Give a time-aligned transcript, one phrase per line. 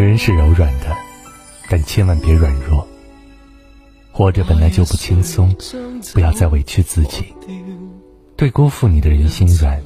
[0.00, 0.96] 女人是柔软的，
[1.68, 2.88] 但千万别软弱。
[4.10, 5.54] 活着本来就不轻松，
[6.14, 7.22] 不要再委屈自己。
[8.34, 9.78] 对辜负你的人心软，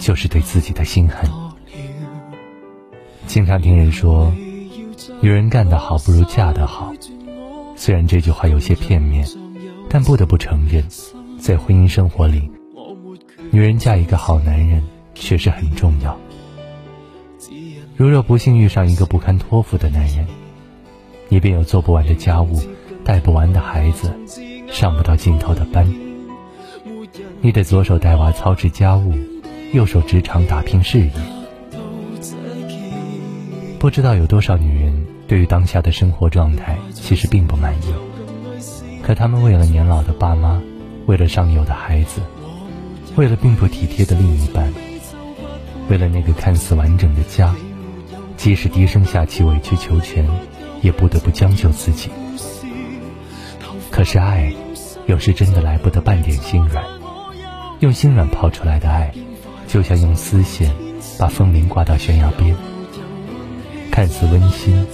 [0.00, 1.30] 就是对自己的心狠。
[3.26, 4.32] 经常听人说，
[5.20, 6.94] 女人干得好不如嫁得好。
[7.76, 9.28] 虽然这句话有些片面，
[9.90, 10.82] 但不得不承认，
[11.38, 12.50] 在婚姻生活里，
[13.50, 14.82] 女人嫁一个好男人
[15.14, 16.18] 确实很重要。
[17.96, 20.26] 如若不幸遇上一个不堪托付的男人，
[21.28, 22.60] 你便有做不完的家务。
[23.04, 24.10] 带不完的孩子，
[24.66, 25.86] 上不到尽头的班，
[27.42, 29.12] 你得左手带娃操持家务，
[29.74, 31.10] 右手职场打拼事业。
[33.78, 37.92] 不知道有多少女人对于当下的生活状态其实并不满意，
[39.02, 40.62] 可她们为了年老的爸妈，
[41.04, 42.22] 为了上有的孩子，
[43.16, 44.72] 为了并不体贴的另一半，
[45.90, 47.54] 为了那个看似完整的家，
[48.44, 50.28] 即使低声下气委曲求全，
[50.82, 52.10] 也不得不将就自己。
[53.90, 54.52] 可是爱，
[55.06, 56.84] 有时真的来不得半点心软。
[57.80, 59.10] 用心软泡出来的爱，
[59.66, 60.70] 就像用丝线
[61.18, 62.54] 把风铃挂到悬崖边，
[63.90, 64.86] 看似温馨，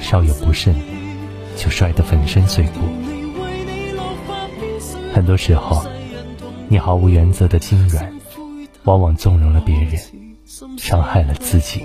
[0.00, 0.74] 稍有不慎，
[1.56, 2.80] 就摔得粉身碎骨。
[5.14, 5.86] 很多时候，
[6.66, 8.12] 你毫无原则的心软，
[8.82, 9.96] 往往纵容了别人，
[10.76, 11.84] 伤害了自己。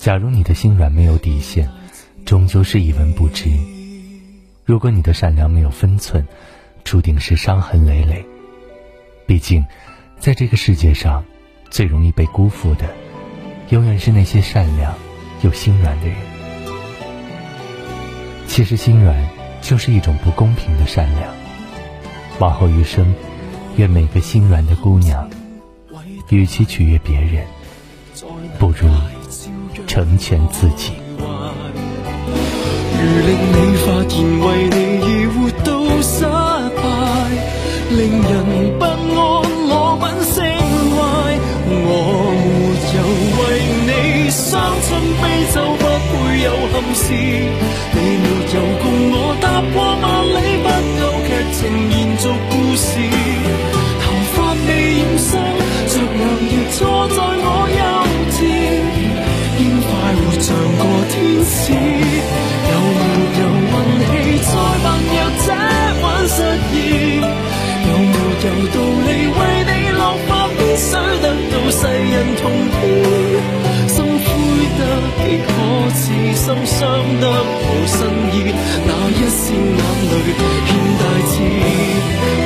[0.00, 1.68] 假如你的心软没有底线，
[2.24, 3.50] 终究是一文不值。
[4.64, 6.24] 如果你的善良没有分寸，
[6.84, 8.24] 注定是伤痕累累。
[9.26, 9.64] 毕竟，
[10.20, 11.24] 在这个世界上，
[11.68, 12.94] 最容易被辜负的，
[13.70, 14.94] 永远是那些善良
[15.42, 16.16] 又心软的人。
[18.46, 19.28] 其实，心软
[19.60, 21.34] 就是一种不公平的善良。
[22.38, 23.12] 往后余生，
[23.76, 25.28] 愿每个心软的姑娘，
[26.30, 27.44] 与其取悦别人，
[28.60, 28.88] 不如
[29.94, 30.90] 成全自己。
[32.98, 34.44] 如令你发现为
[34.74, 35.70] 你而活到
[36.02, 36.26] 失
[36.74, 36.82] 败，
[37.94, 38.34] 令人
[38.76, 38.90] 不安，
[39.70, 39.72] 我
[40.02, 40.02] 品
[40.34, 40.36] 性
[40.90, 40.98] 坏。
[41.70, 41.78] 我
[42.42, 42.50] 没
[42.90, 42.98] 有
[43.38, 43.40] 为
[43.86, 43.88] 你
[44.30, 44.42] 伤
[44.82, 44.90] 春
[45.22, 45.22] 悲
[45.54, 47.06] 秋，不会有憾事。
[47.94, 48.84] 你没有共
[49.14, 50.04] 我踏过万
[50.34, 50.66] 里，不
[50.98, 51.62] 够剧情
[51.94, 52.26] 延续
[60.44, 63.02] 像个天使有没
[63.40, 63.42] 有
[64.12, 64.52] 运气再
[64.84, 65.48] 扮弱者
[66.02, 66.36] 玩失
[66.70, 66.76] 意
[67.88, 72.84] 有没有道理为你落发必须得到世人同意
[73.88, 74.26] 心灰
[74.76, 74.80] 得
[75.16, 75.48] 极可
[75.94, 76.02] 耻
[76.36, 76.78] 心伤
[77.22, 77.96] 得无新
[78.34, 78.36] 意
[78.84, 80.12] 那一线眼泪
[80.66, 81.32] 欠大志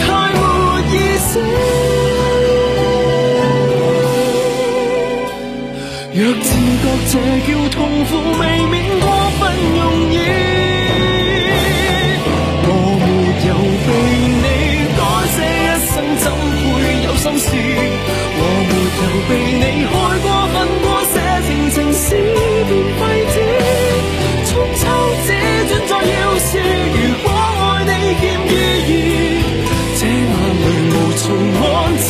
[0.00, 0.04] 太
[0.34, 0.42] 没
[0.90, 1.30] 意思
[6.12, 9.08] 若者觉这叫痛苦，未免过
[9.40, 9.42] 分
[9.74, 9.80] 容
[10.12, 10.14] 易。
[12.66, 12.68] 我
[13.00, 13.02] 没
[13.48, 13.50] 有
[13.84, 13.88] 被
[14.44, 14.46] 你
[14.92, 15.00] 改
[15.32, 17.48] 写一生，怎会有心事？
[18.36, 21.14] 我没有被你开过分过，写
[21.46, 22.06] 情情诗
[22.68, 22.70] 变
[23.00, 23.00] 废
[23.32, 23.36] 纸。
[24.46, 24.82] 春秋
[25.26, 25.28] 这
[25.70, 26.52] 转在要是，
[26.92, 27.90] 如果爱你
[28.20, 28.52] 欠意
[28.88, 28.92] 义，
[29.96, 30.12] 这眼
[30.60, 31.24] 泪无从
[31.64, 31.66] 安
[31.96, 32.08] 置。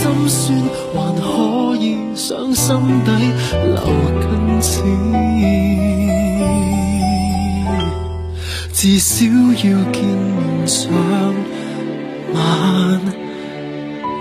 [0.00, 0.58] 心酸
[0.94, 2.74] 还可以想心
[3.04, 3.10] 底
[3.74, 3.76] 留
[4.18, 4.82] 根刺
[8.72, 10.90] 至少要见面上
[12.32, 13.00] 晚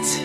[0.03, 0.19] 次